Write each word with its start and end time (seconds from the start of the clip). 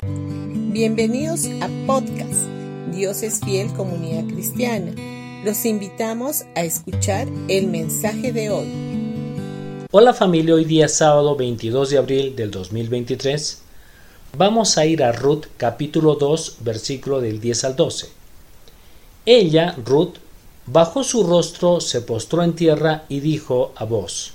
Bienvenidos 0.00 1.46
a 1.60 1.68
podcast 1.84 2.46
Dios 2.92 3.24
es 3.24 3.40
fiel 3.40 3.72
comunidad 3.72 4.32
cristiana. 4.32 4.92
Los 5.44 5.64
invitamos 5.64 6.44
a 6.54 6.62
escuchar 6.62 7.26
el 7.48 7.66
mensaje 7.66 8.32
de 8.32 8.48
hoy. 8.50 8.68
Hola 9.90 10.14
familia, 10.14 10.54
hoy 10.54 10.64
día 10.64 10.86
sábado 10.86 11.34
22 11.34 11.90
de 11.90 11.98
abril 11.98 12.36
del 12.36 12.52
2023. 12.52 13.60
Vamos 14.36 14.78
a 14.78 14.86
ir 14.86 15.02
a 15.02 15.10
Ruth 15.10 15.46
capítulo 15.56 16.14
2 16.14 16.58
versículo 16.60 17.20
del 17.20 17.40
10 17.40 17.64
al 17.64 17.74
12. 17.74 18.08
Ella, 19.26 19.74
Ruth, 19.84 20.14
bajó 20.66 21.02
su 21.02 21.24
rostro, 21.24 21.80
se 21.80 22.02
postró 22.02 22.44
en 22.44 22.54
tierra 22.54 23.02
y 23.08 23.18
dijo 23.18 23.72
a 23.74 23.84
vos, 23.84 24.34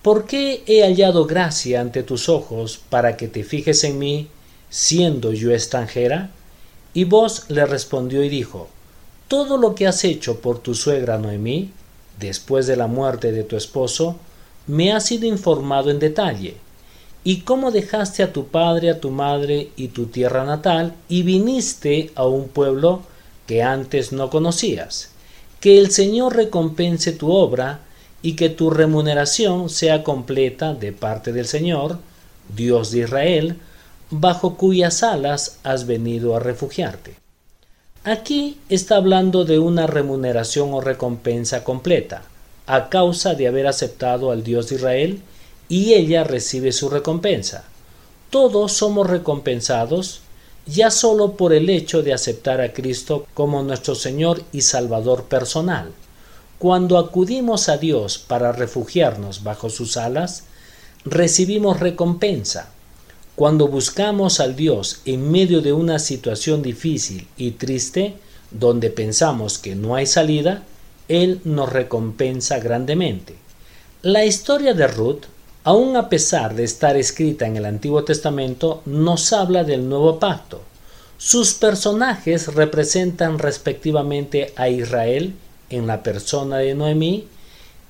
¿Por 0.00 0.24
qué 0.24 0.62
he 0.66 0.80
hallado 0.84 1.26
gracia 1.26 1.82
ante 1.82 2.02
tus 2.02 2.30
ojos 2.30 2.80
para 2.88 3.18
que 3.18 3.28
te 3.28 3.44
fijes 3.44 3.84
en 3.84 3.98
mí, 3.98 4.28
siendo 4.76 5.32
yo 5.32 5.52
extranjera? 5.52 6.28
Y 6.92 7.04
vos 7.04 7.46
le 7.48 7.64
respondió 7.64 8.22
y 8.22 8.28
dijo, 8.28 8.68
Todo 9.26 9.56
lo 9.56 9.74
que 9.74 9.86
has 9.86 10.04
hecho 10.04 10.40
por 10.40 10.58
tu 10.58 10.74
suegra 10.74 11.16
Noemí, 11.16 11.70
después 12.20 12.66
de 12.66 12.76
la 12.76 12.86
muerte 12.86 13.32
de 13.32 13.42
tu 13.42 13.56
esposo, 13.56 14.16
me 14.66 14.92
ha 14.92 15.00
sido 15.00 15.24
informado 15.24 15.90
en 15.90 15.98
detalle. 15.98 16.56
Y 17.24 17.40
cómo 17.40 17.70
dejaste 17.70 18.22
a 18.22 18.34
tu 18.34 18.48
padre, 18.48 18.90
a 18.90 19.00
tu 19.00 19.10
madre 19.10 19.70
y 19.76 19.88
tu 19.88 20.06
tierra 20.08 20.44
natal, 20.44 20.94
y 21.08 21.22
viniste 21.22 22.12
a 22.14 22.26
un 22.26 22.48
pueblo 22.48 23.00
que 23.46 23.62
antes 23.62 24.12
no 24.12 24.28
conocías. 24.28 25.08
Que 25.58 25.78
el 25.78 25.90
Señor 25.90 26.36
recompense 26.36 27.12
tu 27.12 27.32
obra, 27.32 27.80
y 28.20 28.34
que 28.34 28.50
tu 28.50 28.68
remuneración 28.68 29.70
sea 29.70 30.04
completa 30.04 30.74
de 30.74 30.92
parte 30.92 31.32
del 31.32 31.46
Señor, 31.46 31.98
Dios 32.54 32.90
de 32.90 33.00
Israel, 33.00 33.56
bajo 34.10 34.56
cuyas 34.56 35.02
alas 35.02 35.58
has 35.62 35.86
venido 35.86 36.36
a 36.36 36.40
refugiarte. 36.40 37.16
Aquí 38.04 38.60
está 38.68 38.96
hablando 38.96 39.44
de 39.44 39.58
una 39.58 39.86
remuneración 39.86 40.72
o 40.72 40.80
recompensa 40.80 41.64
completa, 41.64 42.22
a 42.66 42.88
causa 42.88 43.34
de 43.34 43.48
haber 43.48 43.66
aceptado 43.66 44.30
al 44.30 44.44
Dios 44.44 44.68
de 44.68 44.76
Israel, 44.76 45.22
y 45.68 45.94
ella 45.94 46.22
recibe 46.22 46.72
su 46.72 46.88
recompensa. 46.88 47.64
Todos 48.30 48.72
somos 48.72 49.08
recompensados 49.08 50.20
ya 50.66 50.90
solo 50.90 51.32
por 51.32 51.52
el 51.52 51.70
hecho 51.70 52.02
de 52.02 52.12
aceptar 52.12 52.60
a 52.60 52.72
Cristo 52.72 53.26
como 53.34 53.62
nuestro 53.62 53.94
Señor 53.94 54.42
y 54.52 54.62
Salvador 54.62 55.24
personal. 55.24 55.92
Cuando 56.58 56.98
acudimos 56.98 57.68
a 57.68 57.76
Dios 57.76 58.18
para 58.18 58.52
refugiarnos 58.52 59.44
bajo 59.44 59.70
sus 59.70 59.96
alas, 59.96 60.44
recibimos 61.04 61.80
recompensa. 61.80 62.70
Cuando 63.36 63.68
buscamos 63.68 64.40
al 64.40 64.56
Dios 64.56 65.02
en 65.04 65.30
medio 65.30 65.60
de 65.60 65.74
una 65.74 65.98
situación 65.98 66.62
difícil 66.62 67.28
y 67.36 67.50
triste, 67.50 68.14
donde 68.50 68.88
pensamos 68.88 69.58
que 69.58 69.74
no 69.74 69.94
hay 69.94 70.06
salida, 70.06 70.62
Él 71.08 71.42
nos 71.44 71.70
recompensa 71.70 72.58
grandemente. 72.60 73.34
La 74.00 74.24
historia 74.24 74.72
de 74.72 74.86
Ruth, 74.86 75.24
aun 75.64 75.96
a 75.96 76.08
pesar 76.08 76.54
de 76.54 76.64
estar 76.64 76.96
escrita 76.96 77.46
en 77.46 77.58
el 77.58 77.66
Antiguo 77.66 78.04
Testamento, 78.04 78.80
nos 78.86 79.34
habla 79.34 79.64
del 79.64 79.86
nuevo 79.86 80.18
pacto. 80.18 80.62
Sus 81.18 81.52
personajes 81.52 82.54
representan 82.54 83.38
respectivamente 83.38 84.54
a 84.56 84.70
Israel 84.70 85.34
en 85.68 85.86
la 85.86 86.02
persona 86.02 86.56
de 86.56 86.74
Noemí 86.74 87.26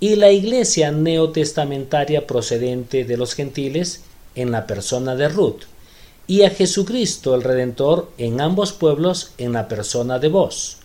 y 0.01 0.17
la 0.17 0.33
iglesia 0.33 0.91
neotestamentaria 0.91 2.27
procedente 2.27 3.05
de 3.05 3.17
los 3.17 3.35
gentiles 3.35 4.01
en 4.37 4.53
la 4.53 4.67
persona 4.67 5.17
de 5.17 5.29
Ruth 5.29 5.63
y 6.29 6.43
a 6.43 6.51
Jesucristo 6.51 7.35
el 7.35 7.43
Redentor 7.43 8.11
en 8.19 8.41
ambos 8.41 8.73
pueblos 8.73 9.33
en 9.39 9.53
la 9.53 9.67
persona 9.67 10.19
de 10.19 10.29
vos. 10.29 10.79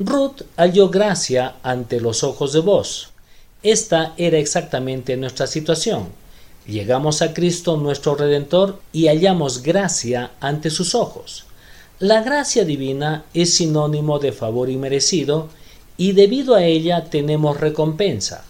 Ruth 0.00 0.42
halló 0.56 0.88
gracia 0.88 1.56
ante 1.62 2.00
los 2.00 2.24
ojos 2.24 2.52
de 2.52 2.60
vos. 2.60 3.10
Esta 3.62 4.14
era 4.16 4.38
exactamente 4.38 5.16
nuestra 5.16 5.46
situación. 5.46 6.08
Llegamos 6.66 7.22
a 7.22 7.34
Cristo 7.34 7.76
nuestro 7.76 8.14
Redentor 8.14 8.80
y 8.92 9.06
hallamos 9.06 9.62
gracia 9.62 10.32
ante 10.40 10.70
sus 10.70 10.94
ojos. 10.94 11.44
La 11.98 12.22
gracia 12.22 12.64
divina 12.64 13.24
es 13.34 13.54
sinónimo 13.54 14.20
de 14.20 14.30
favor 14.30 14.70
inmerecido 14.70 15.48
y 15.96 16.12
debido 16.12 16.54
a 16.54 16.62
ella 16.62 17.06
tenemos 17.06 17.58
recompensa. 17.58 18.44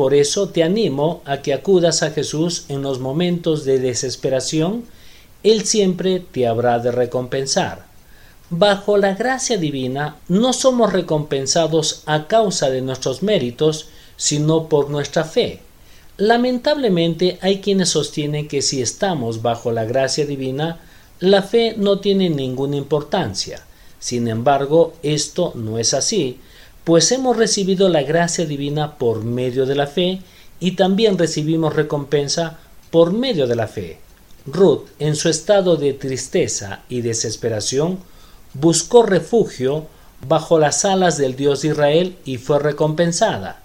Por 0.00 0.14
eso 0.14 0.48
te 0.48 0.62
animo 0.62 1.20
a 1.26 1.42
que 1.42 1.52
acudas 1.52 2.02
a 2.02 2.10
Jesús 2.10 2.64
en 2.70 2.80
los 2.80 3.00
momentos 3.00 3.66
de 3.66 3.78
desesperación, 3.78 4.86
Él 5.42 5.66
siempre 5.66 6.20
te 6.20 6.46
habrá 6.46 6.78
de 6.78 6.90
recompensar. 6.90 7.84
Bajo 8.48 8.96
la 8.96 9.12
gracia 9.12 9.58
divina 9.58 10.16
no 10.26 10.54
somos 10.54 10.94
recompensados 10.94 12.02
a 12.06 12.28
causa 12.28 12.70
de 12.70 12.80
nuestros 12.80 13.22
méritos, 13.22 13.88
sino 14.16 14.70
por 14.70 14.88
nuestra 14.88 15.24
fe. 15.24 15.60
Lamentablemente 16.16 17.38
hay 17.42 17.60
quienes 17.60 17.90
sostienen 17.90 18.48
que 18.48 18.62
si 18.62 18.80
estamos 18.80 19.42
bajo 19.42 19.70
la 19.70 19.84
gracia 19.84 20.24
divina, 20.24 20.80
la 21.18 21.42
fe 21.42 21.74
no 21.76 21.98
tiene 21.98 22.30
ninguna 22.30 22.76
importancia. 22.76 23.66
Sin 23.98 24.28
embargo, 24.28 24.94
esto 25.02 25.52
no 25.56 25.78
es 25.78 25.92
así, 25.92 26.40
pues 26.84 27.12
hemos 27.12 27.36
recibido 27.36 27.88
la 27.88 28.02
gracia 28.02 28.46
divina 28.46 28.96
por 28.96 29.24
medio 29.24 29.66
de 29.66 29.74
la 29.74 29.86
fe 29.86 30.20
y 30.60 30.72
también 30.72 31.18
recibimos 31.18 31.74
recompensa 31.74 32.58
por 32.90 33.12
medio 33.12 33.46
de 33.46 33.56
la 33.56 33.66
fe. 33.66 33.98
Ruth, 34.46 34.86
en 34.98 35.16
su 35.16 35.28
estado 35.28 35.76
de 35.76 35.92
tristeza 35.92 36.80
y 36.88 37.02
desesperación, 37.02 37.98
buscó 38.54 39.02
refugio 39.04 39.86
bajo 40.26 40.58
las 40.58 40.84
alas 40.84 41.18
del 41.18 41.36
Dios 41.36 41.62
de 41.62 41.68
Israel 41.68 42.16
y 42.24 42.38
fue 42.38 42.58
recompensada. 42.58 43.62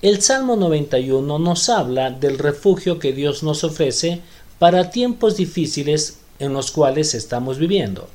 El 0.00 0.20
Salmo 0.20 0.56
91 0.56 1.38
nos 1.38 1.68
habla 1.68 2.10
del 2.10 2.38
refugio 2.38 2.98
que 2.98 3.12
Dios 3.12 3.42
nos 3.42 3.62
ofrece 3.62 4.20
para 4.58 4.90
tiempos 4.90 5.36
difíciles 5.36 6.18
en 6.38 6.52
los 6.52 6.70
cuales 6.70 7.14
estamos 7.14 7.58
viviendo. 7.58 8.08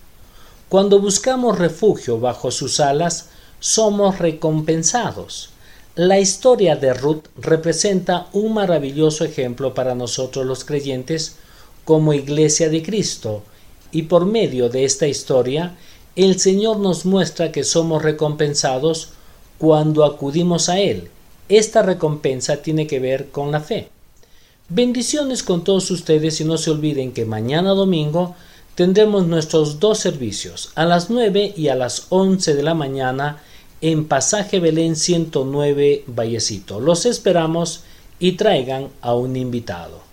Cuando 0.69 0.99
buscamos 0.99 1.57
refugio 1.57 2.19
bajo 2.19 2.51
sus 2.51 2.81
alas, 2.81 3.29
somos 3.59 4.19
recompensados. 4.19 5.49
La 5.95 6.19
historia 6.19 6.75
de 6.75 6.93
Ruth 6.93 7.25
representa 7.37 8.27
un 8.33 8.53
maravilloso 8.53 9.25
ejemplo 9.25 9.73
para 9.73 9.95
nosotros 9.95 10.45
los 10.45 10.63
creyentes 10.63 11.37
como 11.85 12.13
iglesia 12.13 12.69
de 12.69 12.83
Cristo, 12.83 13.43
y 13.91 14.03
por 14.03 14.25
medio 14.25 14.69
de 14.69 14.83
esta 14.85 15.07
historia 15.07 15.75
el 16.15 16.39
Señor 16.39 16.77
nos 16.79 17.05
muestra 17.05 17.51
que 17.51 17.63
somos 17.63 18.03
recompensados 18.03 19.09
cuando 19.57 20.03
acudimos 20.03 20.67
a 20.67 20.79
Él. 20.79 21.09
Esta 21.47 21.81
recompensa 21.81 22.57
tiene 22.57 22.87
que 22.87 22.99
ver 22.99 23.29
con 23.29 23.51
la 23.51 23.61
fe. 23.61 23.89
Bendiciones 24.69 25.43
con 25.43 25.63
todos 25.63 25.89
ustedes 25.91 26.41
y 26.41 26.43
no 26.43 26.57
se 26.57 26.71
olviden 26.71 27.13
que 27.13 27.23
mañana 27.23 27.69
domingo 27.69 28.35
tendremos 28.77 29.25
nuestros 29.25 29.79
dos 29.79 29.97
servicios 29.97 30.69
a 30.75 30.85
las 30.85 31.09
9 31.09 31.55
y 31.57 31.69
a 31.69 31.75
las 31.75 32.05
11 32.09 32.53
de 32.53 32.61
la 32.61 32.75
mañana 32.75 33.41
en 33.81 34.07
Pasaje 34.07 34.59
Belén 34.59 34.95
109 34.95 36.03
Vallecito. 36.05 36.79
Los 36.79 37.07
esperamos 37.07 37.81
y 38.19 38.33
traigan 38.33 38.89
a 39.01 39.15
un 39.15 39.35
invitado. 39.35 40.06